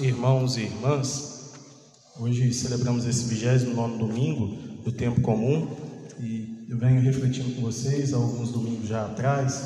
[0.00, 1.52] Irmãos e irmãs,
[2.18, 4.48] hoje celebramos esse 29 domingo
[4.82, 5.68] do tempo comum
[6.18, 9.62] e eu venho refletindo com vocês alguns domingos já atrás.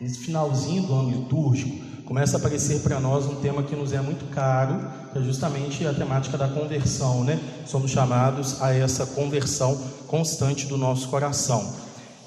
[0.00, 4.00] Esse finalzinho do ano litúrgico começa a aparecer para nós um tema que nos é
[4.00, 7.40] muito caro, que é justamente a temática da conversão, né?
[7.64, 11.74] Somos chamados a essa conversão constante do nosso coração.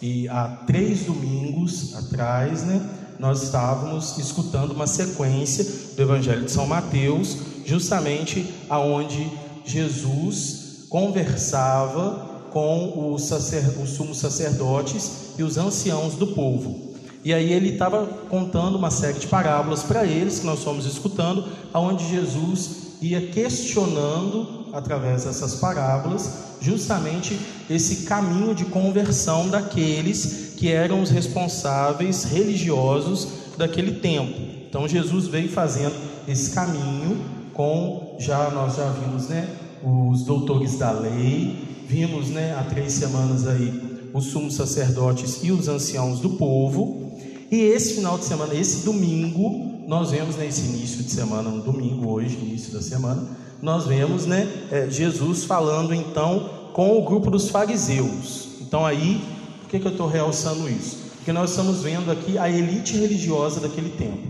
[0.01, 3.04] E há três domingos atrás, né?
[3.19, 5.63] Nós estávamos escutando uma sequência
[5.95, 9.31] do Evangelho de São Mateus, justamente aonde
[9.65, 16.93] Jesus conversava com os, sacer, os sumos sacerdotes e os anciãos do povo.
[17.23, 21.43] E aí ele estava contando uma série de parábolas para eles, que nós fomos escutando,
[21.73, 26.29] aonde Jesus ia questionando, através dessas parábolas,
[26.59, 27.39] justamente
[27.69, 34.37] esse caminho de conversão daqueles que eram os responsáveis religiosos daquele tempo.
[34.67, 35.95] Então Jesus veio fazendo
[36.27, 37.17] esse caminho
[37.53, 39.47] com já nós já vimos, né,
[39.81, 45.69] os doutores da lei, vimos, né, há três semanas aí os sumos sacerdotes e os
[45.69, 47.17] anciãos do povo.
[47.49, 51.61] E esse final de semana, esse domingo, nós vemos nesse né, início de semana, no
[51.61, 57.31] domingo hoje, início da semana, nós vemos, né, é, Jesus falando então com o grupo
[57.31, 58.47] dos fariseus.
[58.61, 59.21] Então aí
[59.65, 60.97] por que, que eu estou realçando isso?
[61.15, 64.27] Porque nós estamos vendo aqui a elite religiosa daquele tempo,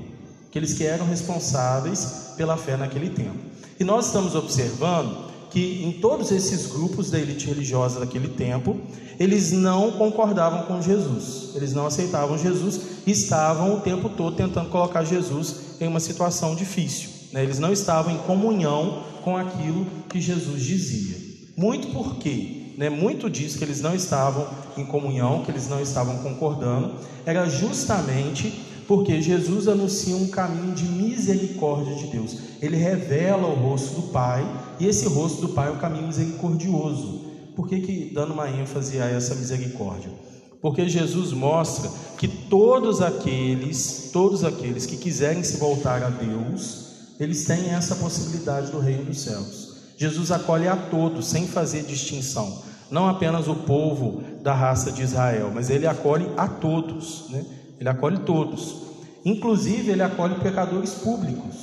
[0.47, 3.35] aqueles que eram responsáveis pela fé naquele tempo.
[3.77, 8.77] E nós estamos observando que em todos esses grupos da elite religiosa daquele tempo,
[9.19, 14.69] eles não concordavam com Jesus, eles não aceitavam Jesus e estavam o tempo todo tentando
[14.69, 17.09] colocar Jesus em uma situação difícil.
[17.35, 17.43] Né?
[17.43, 21.17] Eles não estavam em comunhão com aquilo que Jesus dizia.
[21.57, 24.47] Muito porque né, muito disso que eles não estavam
[24.77, 28.53] em comunhão, que eles não estavam concordando, era justamente
[28.87, 32.37] porque Jesus anuncia um caminho de misericórdia de Deus.
[32.61, 34.45] Ele revela o rosto do Pai,
[34.79, 37.25] e esse rosto do Pai é o caminho misericordioso.
[37.55, 40.11] Por que, que dando uma ênfase a essa misericórdia?
[40.61, 46.85] Porque Jesus mostra que todos aqueles, todos aqueles que quiserem se voltar a Deus,
[47.19, 49.75] eles têm essa possibilidade do reino dos céus.
[49.97, 52.61] Jesus acolhe a todos, sem fazer distinção.
[52.91, 57.29] Não apenas o povo da raça de Israel, mas ele acolhe a todos.
[57.29, 57.45] Né?
[57.79, 58.83] Ele acolhe todos.
[59.23, 61.55] Inclusive, ele acolhe pecadores públicos.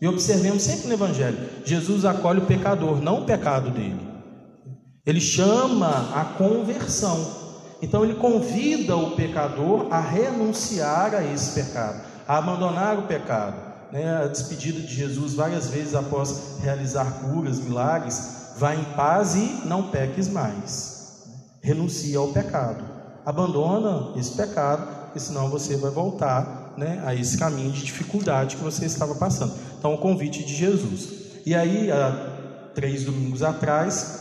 [0.00, 4.08] E observemos sempre no Evangelho: Jesus acolhe o pecador, não o pecado dele.
[5.04, 7.40] Ele chama a conversão.
[7.82, 14.22] Então, ele convida o pecador a renunciar a esse pecado, a abandonar o pecado né,
[14.22, 19.90] a despedida de Jesus várias vezes após realizar curas, milagres, vá em paz e não
[19.90, 21.24] peques mais.
[21.62, 22.84] Renuncia ao pecado.
[23.24, 28.62] Abandona esse pecado, porque senão você vai voltar né, a esse caminho de dificuldade que
[28.62, 29.54] você estava passando.
[29.78, 31.08] Então, o convite de Jesus.
[31.44, 34.20] E aí, há três domingos atrás,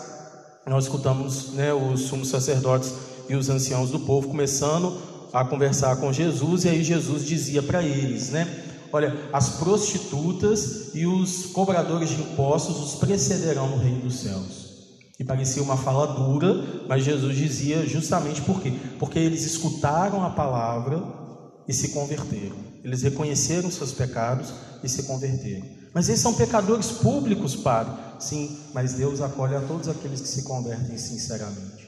[0.65, 2.93] nós escutamos né, os sumos sacerdotes
[3.29, 7.83] e os anciãos do povo começando a conversar com Jesus, e aí Jesus dizia para
[7.83, 8.58] eles, né?
[8.91, 14.69] Olha, as prostitutas e os cobradores de impostos os precederão no reino dos céus.
[15.19, 18.73] E parecia uma fala dura, mas Jesus dizia justamente por quê?
[18.97, 21.03] Porque eles escutaram a palavra
[21.67, 22.55] e se converteram.
[22.83, 25.67] Eles reconheceram seus pecados e se converteram.
[25.93, 27.93] Mas eles são pecadores públicos, Padre.
[28.19, 31.87] Sim, mas Deus acolhe a todos aqueles que se convertem sinceramente.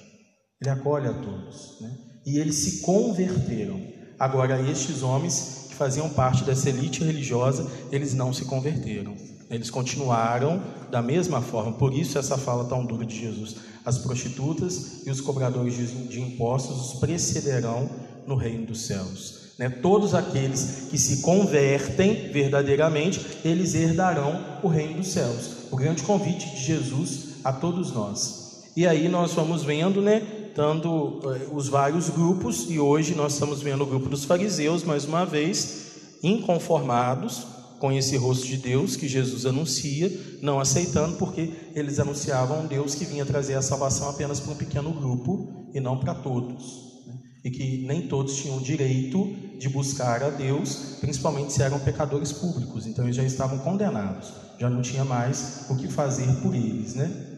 [0.61, 1.79] Ele acolhe a todos.
[1.79, 1.91] Né?
[2.25, 3.79] E eles se converteram.
[4.19, 9.15] Agora, estes homens faziam parte dessa elite religiosa, eles não se converteram.
[9.49, 10.61] Eles continuaram
[10.91, 11.71] da mesma forma.
[11.71, 13.55] Por isso essa fala tão dura de Jesus.
[13.83, 15.75] As prostitutas e os cobradores
[16.07, 17.89] de impostos os precederão
[18.27, 19.53] no reino dos céus.
[19.57, 19.69] Né?
[19.69, 25.49] Todos aqueles que se convertem verdadeiramente, eles herdarão o reino dos céus.
[25.71, 28.69] O grande convite de Jesus a todos nós.
[28.75, 30.21] E aí nós vamos vendo, né,
[30.55, 35.05] dando eh, os vários grupos, e hoje nós estamos vendo o grupo dos fariseus, mais
[35.05, 37.47] uma vez, inconformados
[37.79, 40.11] com esse rosto de Deus que Jesus anuncia,
[40.41, 44.55] não aceitando, porque eles anunciavam um Deus que vinha trazer a salvação apenas para um
[44.55, 47.01] pequeno grupo e não para todos.
[47.07, 47.15] Né?
[47.43, 52.85] E que nem todos tinham direito de buscar a Deus, principalmente se eram pecadores públicos,
[52.85, 57.30] então eles já estavam condenados, já não tinha mais o que fazer por eles, né?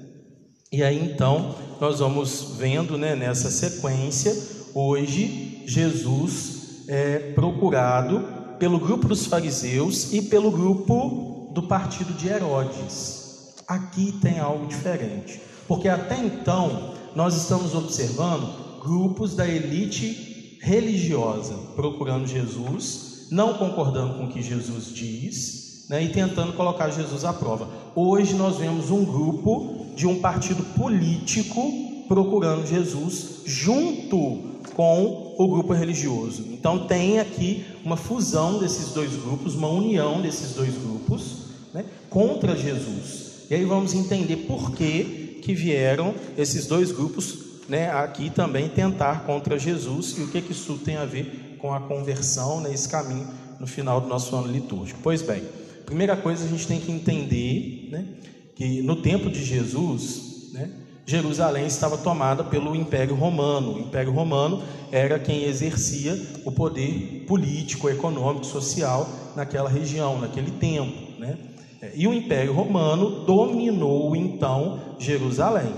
[0.73, 4.35] E aí então nós vamos vendo né, nessa sequência,
[4.73, 8.25] hoje Jesus é procurado
[8.57, 13.53] pelo grupo dos fariseus e pelo grupo do partido de Herodes.
[13.67, 22.25] Aqui tem algo diferente, porque até então nós estamos observando grupos da elite religiosa procurando
[22.25, 27.69] Jesus, não concordando com o que Jesus diz, né, e tentando colocar Jesus à prova.
[27.93, 35.73] Hoje nós vemos um grupo de um partido político procurando Jesus junto com o grupo
[35.73, 36.45] religioso.
[36.51, 41.43] Então tem aqui uma fusão desses dois grupos, uma união desses dois grupos
[41.73, 43.45] né, contra Jesus.
[43.49, 47.37] E aí vamos entender por que, que vieram esses dois grupos
[47.67, 51.73] né, aqui também tentar contra Jesus e o que, que isso tem a ver com
[51.73, 53.27] a conversão nesse né, caminho
[53.59, 54.99] no final do nosso ano litúrgico.
[55.01, 55.43] Pois bem,
[55.85, 58.05] primeira coisa a gente tem que entender né,
[58.55, 60.69] que no tempo de Jesus, né,
[61.05, 63.73] Jerusalém estava tomada pelo Império Romano.
[63.73, 71.19] O Império Romano era quem exercia o poder político, econômico, social naquela região, naquele tempo.
[71.19, 71.37] Né?
[71.93, 75.73] E o Império Romano dominou então Jerusalém.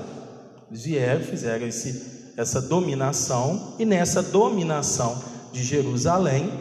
[0.69, 5.17] Eles vieram, fizeram esse, essa dominação, e nessa dominação
[5.51, 6.51] de Jerusalém,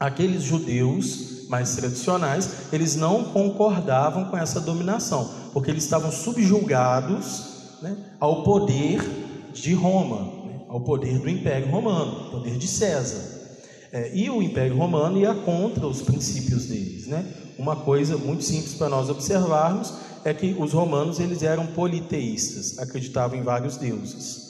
[0.00, 7.96] aqueles judeus mais tradicionais, eles não concordavam com essa dominação, porque eles estavam subjugados né,
[8.18, 9.00] ao poder
[9.52, 13.38] de Roma, né, ao poder do Império Romano, poder de César.
[13.92, 17.08] É, e o Império Romano ia contra os princípios deles.
[17.08, 17.26] Né?
[17.58, 19.92] Uma coisa muito simples para nós observarmos
[20.24, 24.48] é que os romanos eles eram politeístas, acreditavam em vários deuses.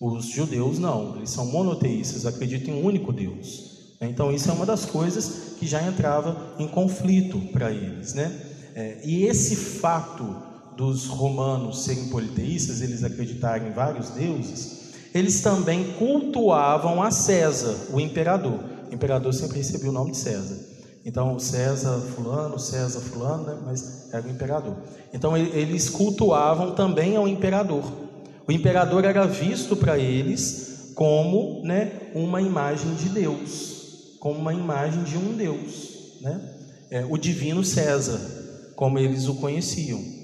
[0.00, 3.67] Os judeus não, eles são monoteístas, acreditam em um único Deus.
[4.00, 8.32] Então isso é uma das coisas que já entrava em conflito para eles, né?
[8.74, 10.36] É, e esse fato
[10.76, 17.98] dos romanos serem politeístas, eles acreditarem em vários deuses, eles também cultuavam a César, o
[17.98, 18.60] imperador.
[18.88, 20.56] O imperador sempre recebia o nome de César.
[21.04, 23.58] Então, César fulano, César fulano, né?
[23.64, 24.76] mas era o imperador.
[25.12, 27.82] Então, eles cultuavam também ao imperador.
[28.46, 33.77] O imperador era visto para eles como né, uma imagem de Deus,
[34.18, 36.18] como uma imagem de um Deus.
[36.20, 36.40] Né?
[36.90, 38.20] É, o divino César,
[38.74, 40.18] como eles o conheciam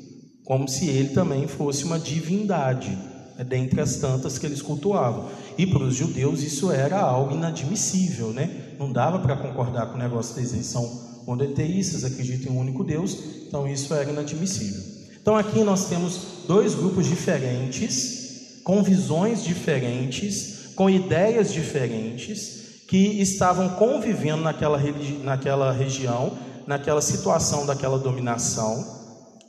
[0.44, 2.91] como se ele também fosse uma divindade,
[3.37, 5.29] né, dentre as tantas que eles cultuavam.
[5.56, 8.75] E para os judeus isso era algo inadmissível, né?
[8.79, 13.17] Não dava para concordar com o negócio eles são monoteístas, acreditam em um único Deus,
[13.46, 14.82] então isso era inadmissível.
[15.20, 23.70] Então aqui nós temos dois grupos diferentes, com visões diferentes, com ideias diferentes, que estavam
[23.70, 24.78] convivendo naquela,
[25.22, 26.36] naquela região,
[26.66, 28.84] naquela situação daquela dominação,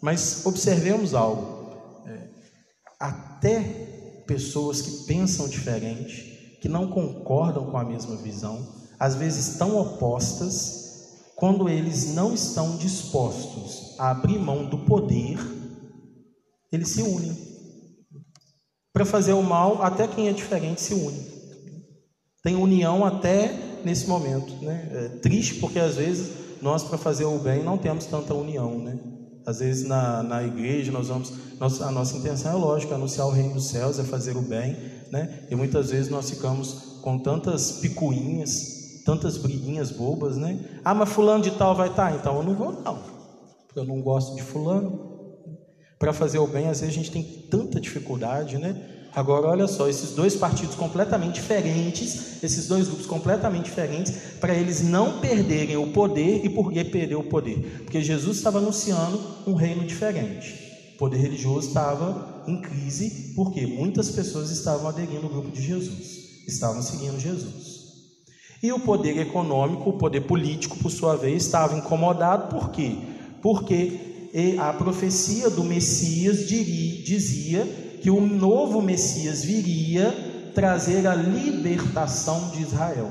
[0.02, 2.30] mas observemos algo: é,
[3.00, 3.60] até
[4.28, 8.68] pessoas que pensam diferente, que não concordam com a mesma visão,
[9.00, 10.84] às vezes tão opostas,
[11.36, 15.38] quando eles não estão dispostos a abrir mão do poder,
[16.72, 17.36] eles se unem.
[18.94, 21.35] Para fazer o mal, até quem é diferente se une.
[22.46, 23.52] Tem união até
[23.84, 24.54] nesse momento.
[24.64, 24.88] Né?
[24.94, 26.30] É triste porque às vezes
[26.62, 28.78] nós, para fazer o bem, não temos tanta união.
[28.78, 29.00] Né?
[29.44, 33.32] Às vezes na, na igreja nós vamos, nós, a nossa intenção é lógica, anunciar o
[33.32, 34.78] reino dos céus, é fazer o bem,
[35.12, 35.48] né?
[35.50, 40.60] E muitas vezes nós ficamos com tantas picuinhas, tantas briguinhas bobas, né?
[40.84, 43.00] Ah, mas fulano de tal vai estar, então eu não vou não,
[43.76, 45.16] eu não gosto de fulano.
[45.98, 48.95] Para fazer o bem, às vezes a gente tem tanta dificuldade, né?
[49.16, 54.82] Agora, olha só, esses dois partidos completamente diferentes, esses dois grupos completamente diferentes, para eles
[54.82, 56.44] não perderem o poder.
[56.44, 57.84] E por que perder o poder?
[57.84, 60.66] Porque Jesus estava anunciando um reino diferente.
[60.96, 66.44] O poder religioso estava em crise, porque muitas pessoas estavam aderindo ao grupo de Jesus,
[66.46, 67.86] estavam seguindo Jesus.
[68.62, 72.98] E o poder econômico, o poder político, por sua vez, estava incomodado, por quê?
[73.42, 82.62] Porque a profecia do Messias dizia que o novo Messias viria trazer a libertação de
[82.62, 83.10] Israel.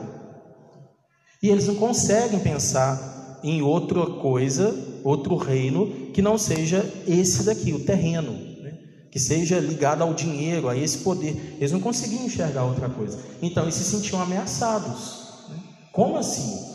[1.42, 4.72] E eles não conseguem pensar em outra coisa,
[5.02, 8.78] outro reino, que não seja esse daqui, o terreno, né?
[9.10, 11.56] que seja ligado ao dinheiro, a esse poder.
[11.58, 13.18] Eles não conseguiam enxergar outra coisa.
[13.42, 15.48] Então eles se sentiam ameaçados.
[15.48, 15.56] Né?
[15.92, 16.73] Como assim?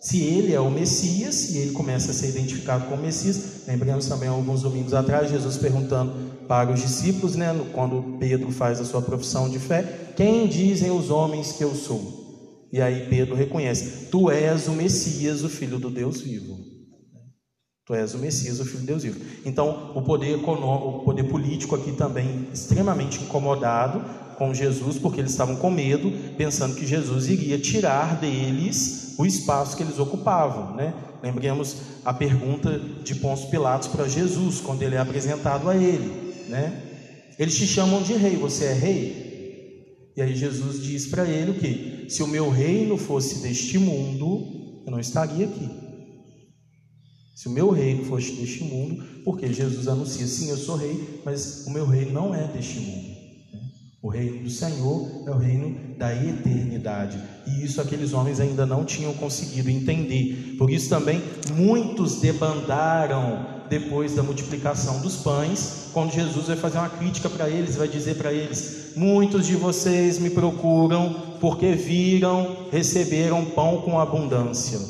[0.00, 4.30] Se ele é o Messias e ele começa a ser identificado como Messias, lembramos também
[4.30, 6.14] alguns domingos atrás, Jesus perguntando
[6.48, 11.10] para os discípulos, né, quando Pedro faz a sua profissão de fé: Quem dizem os
[11.10, 12.66] homens que eu sou?
[12.72, 16.58] E aí Pedro reconhece: Tu és o Messias, o Filho do Deus vivo.
[17.84, 19.20] Tu és o Messias, o Filho de Deus vivo.
[19.44, 24.02] Então, o poder econômico, o poder político aqui também extremamente incomodado
[24.38, 29.76] com Jesus, porque eles estavam com medo, pensando que Jesus iria tirar deles o espaço
[29.76, 30.94] que eles ocupavam, né?
[31.22, 36.82] Lembremos a pergunta de Pôncio Pilatos para Jesus, quando ele é apresentado a ele, né?
[37.38, 40.12] Eles te chamam de rei, você é rei?
[40.16, 42.06] E aí Jesus diz para ele o que?
[42.08, 45.68] Se o meu reino fosse deste mundo, eu não estaria aqui.
[47.36, 51.66] Se o meu reino fosse deste mundo, porque Jesus anuncia, sim, eu sou rei, mas
[51.66, 53.09] o meu reino não é deste mundo.
[54.02, 57.20] O reino do Senhor é o reino da eternidade.
[57.46, 60.54] E isso aqueles homens ainda não tinham conseguido entender.
[60.56, 61.22] Por isso também
[61.54, 67.76] muitos debandaram depois da multiplicação dos pães, quando Jesus vai fazer uma crítica para eles,
[67.76, 74.80] vai dizer para eles: Muitos de vocês me procuram porque viram, receberam pão com abundância.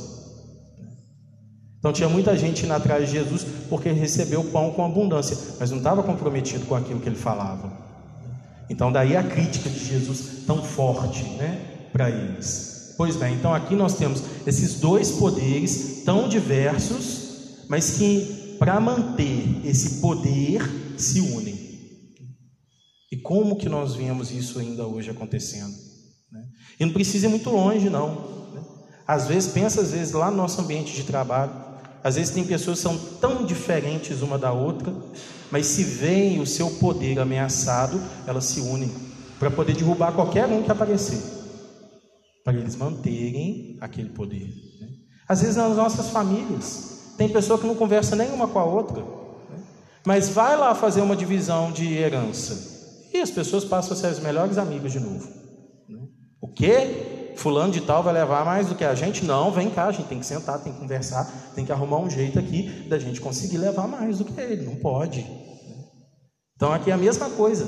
[1.78, 5.78] Então tinha muita gente indo atrás de Jesus porque recebeu pão com abundância, mas não
[5.78, 7.89] estava comprometido com aquilo que ele falava.
[8.70, 12.94] Então daí a crítica de Jesus tão forte, né, para eles.
[12.96, 19.66] Pois bem, então aqui nós temos esses dois poderes tão diversos, mas que para manter
[19.66, 20.62] esse poder,
[20.96, 21.58] se unem.
[23.10, 25.74] E como que nós vemos isso ainda hoje acontecendo?
[26.30, 26.44] Né?
[26.78, 28.52] E não precisa ir muito longe, não.
[28.52, 28.62] Né?
[29.06, 31.52] Às vezes, pensa às vezes lá no nosso ambiente de trabalho,
[32.02, 34.92] às vezes tem pessoas que são tão diferentes uma da outra,
[35.50, 38.90] mas se veem o seu poder ameaçado, elas se unem
[39.38, 41.18] para poder derrubar qualquer um que aparecer,
[42.44, 44.48] para eles manterem aquele poder.
[44.80, 44.88] Né?
[45.28, 49.62] Às vezes nas nossas famílias, tem pessoa que não conversa nenhuma com a outra, né?
[50.06, 52.80] mas vai lá fazer uma divisão de herança
[53.12, 55.28] e as pessoas passam a ser as melhores amigas de novo.
[55.88, 56.00] Né?
[56.40, 57.09] O que?
[57.36, 59.24] Fulano de tal vai levar mais do que a gente?
[59.24, 62.10] Não, vem cá, a gente tem que sentar, tem que conversar, tem que arrumar um
[62.10, 64.64] jeito aqui da gente conseguir levar mais do que ele.
[64.64, 65.26] Não pode.
[66.56, 67.66] Então aqui é a mesma coisa.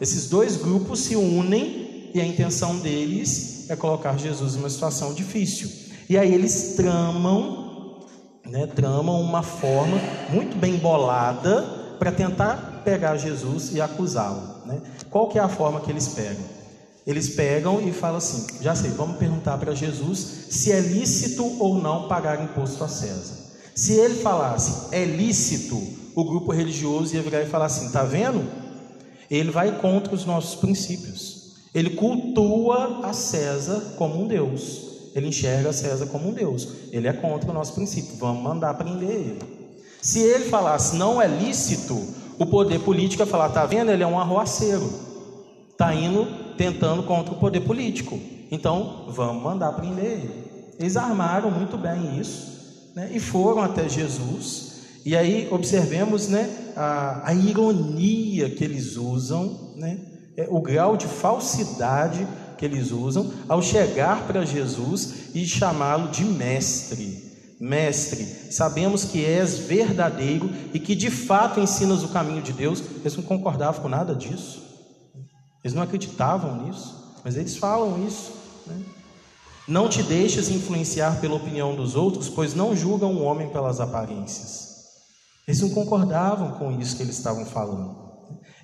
[0.00, 5.12] Esses dois grupos se unem e a intenção deles é colocar Jesus em uma situação
[5.12, 5.68] difícil.
[6.08, 7.70] E aí eles tramam
[8.50, 9.96] né, tramam uma forma
[10.28, 11.62] muito bem bolada
[11.98, 14.66] para tentar pegar Jesus e acusá-lo.
[14.66, 14.80] Né?
[15.08, 16.59] Qual que é a forma que eles pegam?
[17.06, 20.18] Eles pegam e falam assim: já sei, vamos perguntar para Jesus
[20.50, 23.38] se é lícito ou não pagar imposto a César.
[23.74, 25.80] Se ele falasse é lícito,
[26.14, 28.46] o grupo religioso ia virar e falar assim: tá vendo?
[29.30, 31.54] Ele vai contra os nossos princípios.
[31.72, 36.68] Ele cultua a César como um Deus ele enxerga César como um Deus.
[36.92, 38.16] Ele é contra o nosso princípio.
[38.16, 39.38] Vamos mandar prender ele.
[40.00, 41.98] Se ele falasse não é lícito,
[42.38, 43.90] o poder político ia falar: tá vendo?
[43.90, 44.88] Ele é um arruaceiro.
[45.70, 46.26] Está indo
[46.60, 48.20] tentando contra o poder político.
[48.50, 50.30] Então vamos mandar prender ele.
[50.78, 53.10] Eles armaram muito bem isso né?
[53.14, 54.82] e foram até Jesus.
[55.02, 60.00] E aí observemos né, a, a ironia que eles usam, né,
[60.36, 66.24] é, o grau de falsidade que eles usam ao chegar para Jesus e chamá-lo de
[66.24, 67.30] mestre.
[67.58, 72.82] Mestre, sabemos que és verdadeiro e que de fato ensinas o caminho de Deus.
[73.00, 74.69] Eles não concordavam com nada disso,
[75.62, 78.32] eles não acreditavam nisso, mas eles falam isso.
[78.66, 78.82] Né?
[79.68, 84.70] Não te deixes influenciar pela opinião dos outros, pois não julgam o homem pelas aparências.
[85.46, 88.10] Eles não concordavam com isso que eles estavam falando.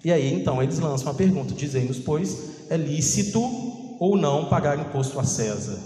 [0.04, 3.40] E aí então eles lançam a pergunta: dizendo-nos, pois, é lícito
[3.98, 5.78] ou não pagar imposto a César.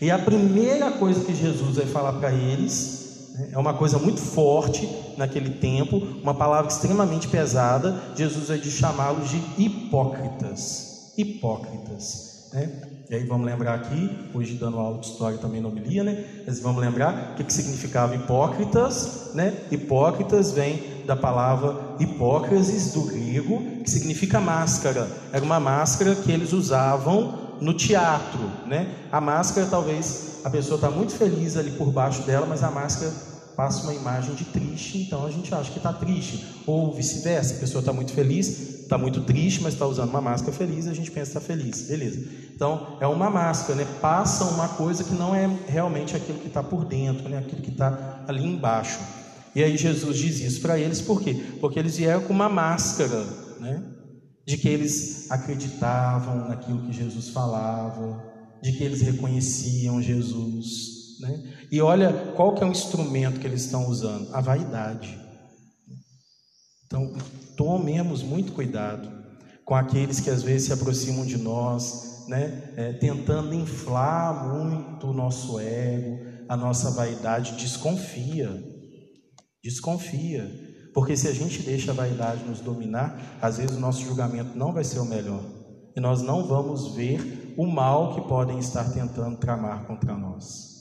[0.00, 3.01] E a primeira coisa que Jesus vai falar para eles
[3.52, 8.00] é uma coisa muito forte naquele tempo, uma palavra extremamente pesada.
[8.16, 11.12] Jesus vai chamá-los de hipócritas.
[11.16, 12.48] Hipócritas.
[12.52, 12.70] Né?
[13.08, 16.24] E aí vamos lembrar aqui, hoje dando aula de história também não me né?
[16.46, 19.54] Mas vamos lembrar o que, que significava hipócritas, né?
[19.70, 25.08] Hipócritas vem da palavra hipócrisis do grego, que significa máscara.
[25.32, 28.94] Era uma máscara que eles usavam no teatro, né?
[29.10, 33.12] A máscara, talvez a pessoa está muito feliz ali por baixo dela, mas a máscara
[33.56, 36.44] passa uma imagem de triste, então a gente acha que está triste.
[36.66, 40.52] Ou vice-versa, a pessoa está muito feliz, está muito triste, mas está usando uma máscara
[40.52, 42.28] feliz, a gente pensa que está feliz, beleza.
[42.54, 43.86] Então é uma máscara, né?
[44.00, 47.38] Passa uma coisa que não é realmente aquilo que está por dentro, né?
[47.38, 48.98] Aquilo que está ali embaixo.
[49.54, 51.40] E aí Jesus diz isso para eles, por quê?
[51.60, 53.24] Porque eles vieram com uma máscara,
[53.60, 53.82] né?
[54.46, 58.22] De que eles acreditavam naquilo que Jesus falava,
[58.62, 61.18] de que eles reconheciam Jesus.
[61.20, 61.66] Né?
[61.70, 65.18] E olha qual que é o instrumento que eles estão usando: a vaidade.
[66.86, 67.14] Então,
[67.56, 69.10] tomemos muito cuidado
[69.64, 72.72] com aqueles que às vezes se aproximam de nós, né?
[72.76, 76.18] É, tentando inflar muito o nosso ego,
[76.48, 77.56] a nossa vaidade.
[77.56, 78.62] Desconfia,
[79.62, 80.71] desconfia.
[80.94, 84.72] Porque se a gente deixa a vaidade nos dominar, às vezes o nosso julgamento não
[84.72, 85.42] vai ser o melhor.
[85.96, 90.72] E nós não vamos ver o mal que podem estar tentando tramar contra nós.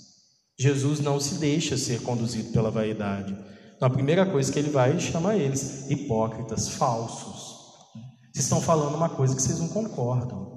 [0.60, 3.36] Jesus não se deixa ser conduzido pela vaidade.
[3.76, 7.52] Então, a primeira coisa que ele vai chama eles hipócritas, falsos.
[8.32, 10.52] Vocês estão falando uma coisa que vocês não concordam.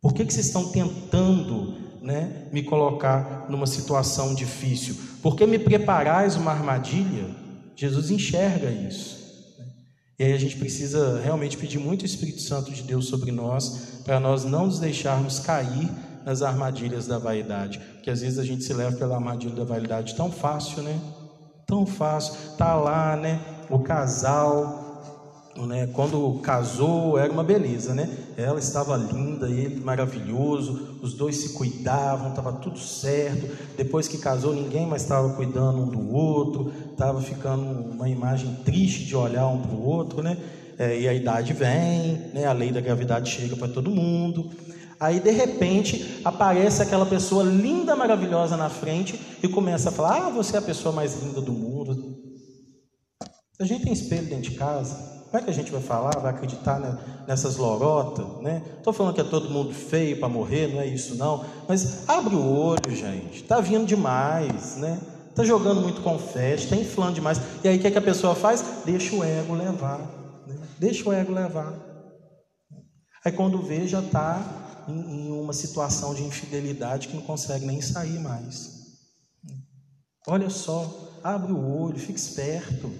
[0.00, 4.94] Por que, que vocês estão tentando né, me colocar numa situação difícil?
[5.22, 7.47] Porque me preparais uma armadilha?
[7.78, 9.16] Jesus enxerga isso.
[10.18, 14.00] E aí a gente precisa realmente pedir muito o Espírito Santo de Deus sobre nós,
[14.04, 15.88] para nós não nos deixarmos cair
[16.26, 17.78] nas armadilhas da vaidade.
[17.78, 21.00] Porque às vezes a gente se leva pela armadilha da vaidade tão fácil, né?
[21.68, 22.56] Tão fácil.
[22.56, 23.40] Tá lá, né?
[23.70, 24.87] O casal
[25.66, 25.86] né?
[25.88, 28.08] Quando casou, era uma beleza, né?
[28.36, 33.48] Ela estava linda, ele maravilhoso, os dois se cuidavam, estava tudo certo.
[33.76, 39.04] Depois que casou, ninguém mais estava cuidando um do outro, estava ficando uma imagem triste
[39.04, 40.36] de olhar um para o outro, né?
[40.78, 42.46] É, e a idade vem, né?
[42.46, 44.50] A lei da gravidade chega para todo mundo.
[45.00, 50.30] Aí de repente aparece aquela pessoa linda, maravilhosa na frente e começa a falar: Ah,
[50.30, 52.18] você é a pessoa mais linda do mundo.
[53.60, 55.17] A gente tem espelho dentro de casa.
[55.30, 56.80] Como é que a gente vai falar, vai acreditar
[57.26, 58.62] nessas lorotas, né?
[58.78, 61.44] Estou falando que é todo mundo feio para morrer, não é isso não.
[61.68, 63.42] Mas abre o olho, gente.
[63.42, 64.98] Está vindo demais, né?
[65.28, 67.40] Está jogando muito confete, está inflando demais.
[67.62, 68.64] E aí o que, é que a pessoa faz?
[68.86, 69.98] Deixa o ego levar.
[70.46, 70.56] Né?
[70.78, 71.74] Deixa o ego levar.
[73.22, 74.42] Aí quando vê, já está
[74.88, 78.78] em, uma situação de infidelidade que não consegue nem sair mais.
[80.26, 82.90] Olha só, abre o olho, fique esperto.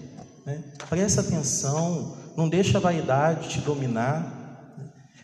[0.49, 0.63] Né?
[0.89, 4.35] Presta atenção, não deixa a vaidade te dominar.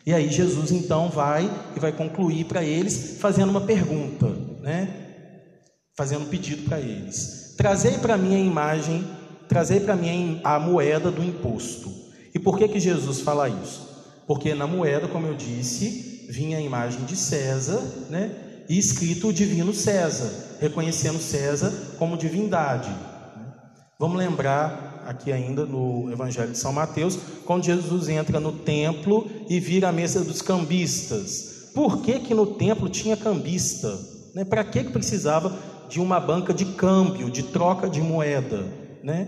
[0.06, 4.28] E aí Jesus então vai e vai concluir para eles fazendo uma pergunta,
[4.62, 4.88] né?
[5.98, 7.56] Fazendo um pedido para eles.
[7.58, 9.04] Trazei para mim a imagem,
[9.50, 11.92] trazei para mim a moeda do imposto.
[12.36, 13.90] E por que que Jesus fala isso?
[14.28, 18.30] Porque na moeda, como eu disse, vinha a imagem de César, né?
[18.70, 22.94] E escrito o divino César, reconhecendo César como divindade.
[23.98, 29.60] Vamos lembrar aqui ainda no Evangelho de São Mateus, quando Jesus entra no templo e
[29.60, 31.72] vira a mesa dos cambistas.
[31.74, 33.98] Por que, que no templo tinha cambista?
[34.34, 34.44] Né?
[34.44, 35.58] Para que, que precisava
[35.88, 38.66] de uma banca de câmbio, de troca de moeda?
[39.04, 39.28] Né?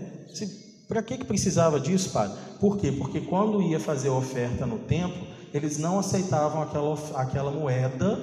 [0.88, 2.36] Para que, que precisava disso, padre?
[2.58, 2.90] Por quê?
[2.90, 8.16] Porque quando ia fazer a oferta no templo, eles não aceitavam aquela, aquela moeda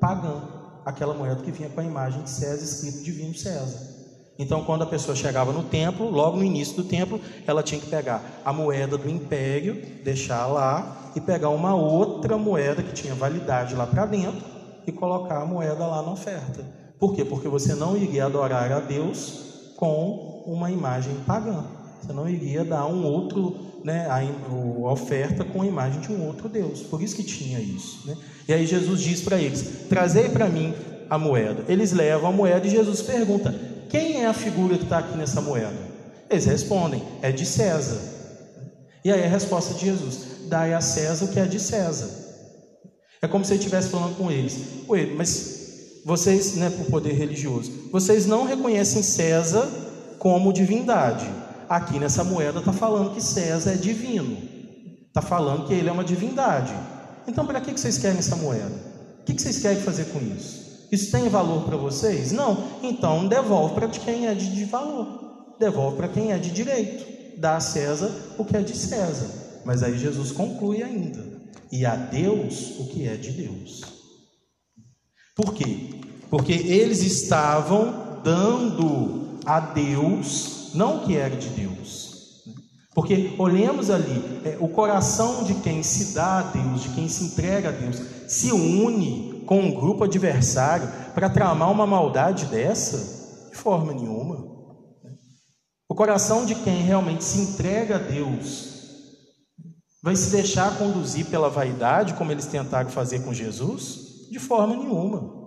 [0.00, 0.42] pagã,
[0.84, 3.93] aquela moeda que vinha com a imagem de César escrito Divino César.
[4.38, 7.86] Então, quando a pessoa chegava no templo, logo no início do templo, ela tinha que
[7.86, 13.74] pegar a moeda do império, deixar lá e pegar uma outra moeda que tinha validade
[13.74, 14.42] lá para dentro
[14.86, 16.64] e colocar a moeda lá na oferta.
[16.98, 17.24] Por quê?
[17.24, 21.64] Porque você não iria adorar a Deus com uma imagem pagã.
[22.00, 26.26] Você não iria dar um outro, né, a, a oferta com a imagem de um
[26.26, 26.80] outro Deus.
[26.82, 28.06] Por isso que tinha isso.
[28.06, 28.16] Né?
[28.48, 30.74] E aí Jesus diz para eles: Trazei para mim
[31.08, 31.64] a moeda.
[31.68, 33.54] Eles levam a moeda e Jesus pergunta:
[33.88, 35.76] quem é a figura que está aqui nessa moeda?
[36.28, 38.00] Eles respondem: É de César.
[39.04, 42.08] E aí a resposta de Jesus: Dai a César o que é de César.
[43.20, 47.72] É como se ele estivesse falando com eles: Ué, mas vocês, né, por poder religioso,
[47.90, 49.68] vocês não reconhecem César
[50.18, 51.26] como divindade.
[51.68, 54.36] Aqui nessa moeda está falando que César é divino,
[55.08, 56.74] está falando que ele é uma divindade.
[57.26, 58.74] Então, para que vocês querem essa moeda?
[59.20, 60.63] O que vocês querem fazer com isso?
[60.94, 62.30] Isso tem valor para vocês?
[62.30, 62.78] Não.
[62.80, 65.56] Então devolve para quem é de, valor.
[65.58, 67.04] Devolve para quem é de direito.
[67.36, 69.28] Dá a César o que é de César.
[69.64, 71.26] Mas aí Jesus conclui ainda.
[71.72, 73.80] E a Deus o que é de Deus.
[75.34, 76.00] Por quê?
[76.30, 82.04] Porque eles estavam dando a Deus não o que era de Deus.
[82.94, 87.24] Porque olhemos ali, é, o coração de quem se dá a Deus, de quem se
[87.24, 93.50] entrega a Deus, se une com um grupo adversário para tramar uma maldade dessa?
[93.50, 94.52] De forma nenhuma.
[95.88, 98.74] O coração de quem realmente se entrega a Deus
[100.02, 104.28] vai se deixar conduzir pela vaidade, como eles tentaram fazer com Jesus?
[104.30, 105.43] De forma nenhuma.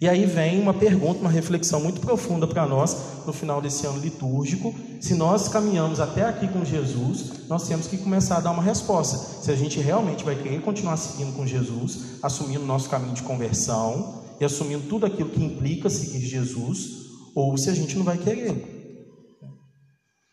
[0.00, 3.98] E aí vem uma pergunta, uma reflexão muito profunda para nós no final desse ano
[3.98, 4.74] litúrgico.
[4.98, 9.18] Se nós caminhamos até aqui com Jesus, nós temos que começar a dar uma resposta.
[9.42, 13.22] Se a gente realmente vai querer continuar seguindo com Jesus, assumindo o nosso caminho de
[13.22, 17.00] conversão e assumindo tudo aquilo que implica seguir Jesus,
[17.34, 18.80] ou se a gente não vai querer.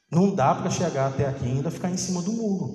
[0.10, 2.73] Não dá para chegar até aqui e ainda ficar em cima do muro.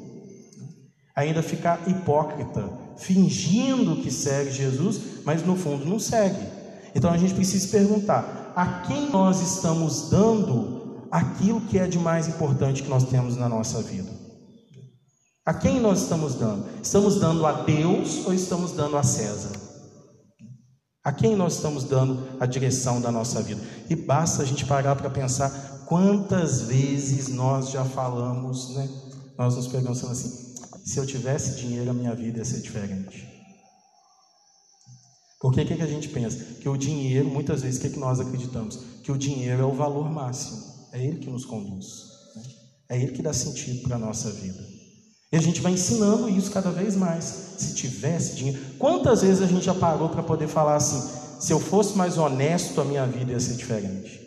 [1.16, 6.61] Ainda ficar hipócrita, fingindo que segue Jesus, mas no fundo não segue.
[6.94, 12.28] Então a gente precisa perguntar: a quem nós estamos dando aquilo que é de mais
[12.28, 14.10] importante que nós temos na nossa vida?
[15.44, 16.66] A quem nós estamos dando?
[16.82, 19.50] Estamos dando a Deus ou estamos dando a César?
[21.04, 23.60] A quem nós estamos dando a direção da nossa vida?
[23.90, 28.88] E basta a gente parar para pensar quantas vezes nós já falamos, né?
[29.36, 33.31] Nós nos pegamos assim: se eu tivesse dinheiro, a minha vida ia ser diferente.
[35.42, 36.38] Porque o que, que a gente pensa?
[36.60, 38.78] Que o dinheiro, muitas vezes, o que, que nós acreditamos?
[39.02, 40.62] Que o dinheiro é o valor máximo.
[40.92, 41.86] É ele que nos conduz.
[42.36, 42.42] Né?
[42.90, 44.64] É ele que dá sentido para a nossa vida.
[45.32, 47.24] E a gente vai ensinando isso cada vez mais.
[47.58, 48.60] Se tivesse dinheiro.
[48.78, 51.02] Quantas vezes a gente já parou para poder falar assim:
[51.40, 54.20] se eu fosse mais honesto, a minha vida ia ser diferente?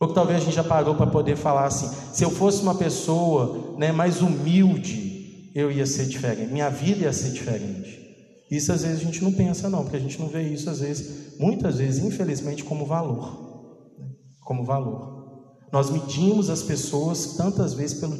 [0.00, 2.74] Ou que talvez a gente já parou para poder falar assim: se eu fosse uma
[2.74, 8.05] pessoa né, mais humilde, eu ia ser diferente, minha vida ia ser diferente.
[8.50, 10.80] Isso às vezes a gente não pensa, não, porque a gente não vê isso, às
[10.80, 13.94] vezes, muitas vezes, infelizmente, como valor.
[13.98, 14.08] Né,
[14.44, 15.16] como valor.
[15.72, 18.16] Nós medimos as pessoas tantas vezes pelo.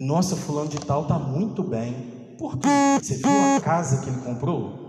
[0.00, 2.36] Nossa, fulano de tal está muito bem.
[2.38, 2.68] Por quê?
[3.00, 4.84] Você viu a casa que ele comprou?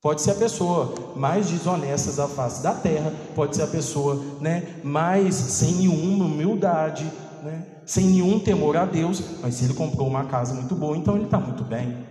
[0.00, 4.80] Pode ser a pessoa mais desonesta da face da terra, pode ser a pessoa né,
[4.84, 7.04] mais sem nenhuma humildade,
[7.42, 11.16] né, sem nenhum temor a Deus, mas se ele comprou uma casa muito boa, então
[11.16, 12.06] ele está muito bem.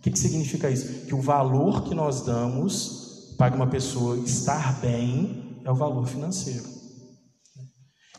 [0.00, 1.06] O que, que significa isso?
[1.06, 6.64] Que o valor que nós damos para uma pessoa estar bem é o valor financeiro.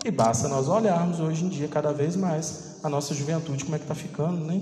[0.06, 3.80] E basta nós olharmos hoje em dia cada vez mais a nossa juventude, como é
[3.80, 4.62] que está ficando, né?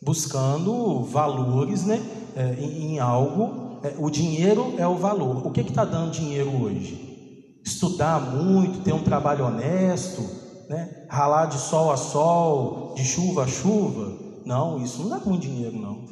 [0.00, 2.00] Buscando valores, né?
[2.36, 5.44] é, em, em, algo, é, o dinheiro é o valor.
[5.44, 7.58] O que está dando dinheiro hoje?
[7.64, 10.22] Estudar muito, ter um trabalho honesto,
[10.68, 11.04] né?
[11.10, 14.27] ralar de sol a sol, de chuva a chuva.
[14.48, 16.06] Não, isso não dá muito dinheiro, não.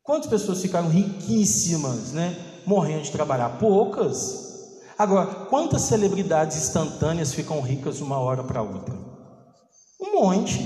[0.00, 2.36] Quantas pessoas ficaram riquíssimas, né?
[2.64, 3.58] morrendo de trabalhar?
[3.58, 4.70] Poucas.
[4.96, 8.94] Agora, quantas celebridades instantâneas ficam ricas de uma hora para outra?
[10.00, 10.60] Um monte.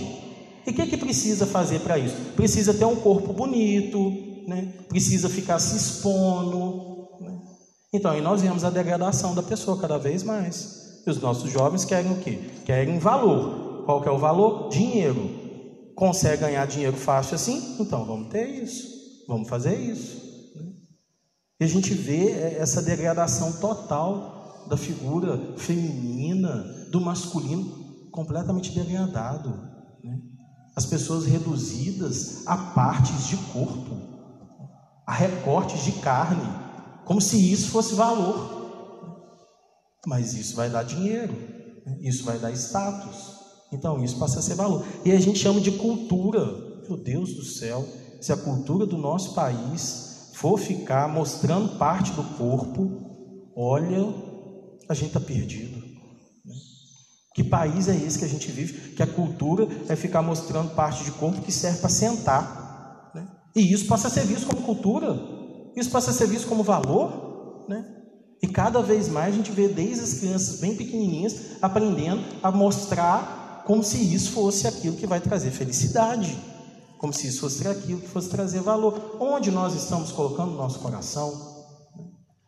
[0.67, 2.17] E o que, que precisa fazer para isso?
[2.37, 3.99] Precisa ter um corpo bonito,
[4.47, 4.71] né?
[4.87, 7.09] precisa ficar se expondo.
[7.19, 7.39] Né?
[7.95, 11.01] Então, aí nós vemos a degradação da pessoa cada vez mais.
[11.07, 12.39] E os nossos jovens querem o quê?
[12.67, 13.85] Querem valor.
[13.87, 14.69] Qual que é o valor?
[14.69, 15.40] Dinheiro.
[16.01, 17.77] Consegue ganhar dinheiro fácil assim?
[17.79, 18.89] Então vamos ter isso.
[19.29, 20.17] Vamos fazer isso.
[20.57, 20.73] Né?
[21.61, 29.51] E a gente vê é, essa degradação total da figura feminina, do masculino, completamente degradado.
[30.03, 30.19] Né?
[30.75, 34.09] As pessoas reduzidas a partes de corpo
[35.11, 36.49] a recortes de carne,
[37.05, 39.19] como se isso fosse valor.
[40.07, 41.33] Mas isso vai dar dinheiro,
[41.85, 41.99] né?
[42.01, 43.40] isso vai dar status.
[43.73, 44.85] Então isso passa a ser valor.
[45.05, 46.45] E a gente chama de cultura.
[46.89, 47.87] Meu Deus do céu,
[48.21, 54.13] se a cultura do nosso país for ficar mostrando parte do corpo, olha,
[54.89, 55.79] a gente está perdido.
[56.45, 56.55] Né?
[57.35, 58.95] Que país é esse que a gente vive?
[58.95, 62.61] Que a cultura é ficar mostrando parte de corpo que serve para sentar.
[63.55, 65.19] E isso passa a ser visto como cultura,
[65.77, 67.85] isso passa a ser visto como valor, né?
[68.43, 73.40] E cada vez mais a gente vê desde as crianças bem pequenininhas aprendendo a mostrar
[73.71, 76.37] como se isso fosse aquilo que vai trazer felicidade,
[76.99, 79.17] como se isso fosse aquilo que fosse trazer valor.
[79.21, 81.33] Onde nós estamos colocando o nosso coração?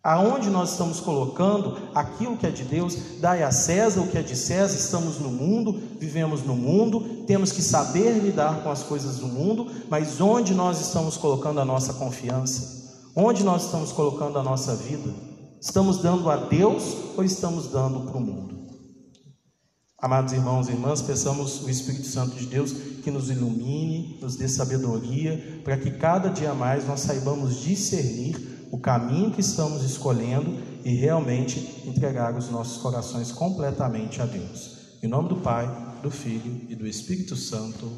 [0.03, 4.23] Aonde nós estamos colocando aquilo que é de Deus, dai a César o que é
[4.23, 9.19] de César, estamos no mundo, vivemos no mundo, temos que saber lidar com as coisas
[9.19, 12.99] do mundo, mas onde nós estamos colocando a nossa confiança?
[13.15, 15.15] Onde nós estamos colocando a nossa vida?
[15.61, 18.62] Estamos dando a Deus ou estamos dando para o mundo?
[20.03, 24.49] Amados irmãos e irmãs, peçamos o Espírito Santo de Deus que nos ilumine, nos dê
[24.49, 30.93] sabedoria, para que cada dia mais nós saibamos discernir o caminho que estamos escolhendo e
[30.93, 34.97] realmente entregar os nossos corações completamente a Deus.
[35.01, 35.71] Em nome do Pai,
[36.03, 37.88] do Filho e do Espírito Santo.